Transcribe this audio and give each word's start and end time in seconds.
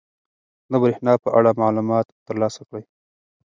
د 0.71 0.73
بریښنا 0.81 1.13
په 1.23 1.29
اړه 1.37 1.51
معلومات 1.61 2.07
ترلاسه 2.27 2.61
کړئ. 2.67 2.83